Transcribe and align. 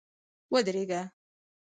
ودرېږه! 0.53 1.01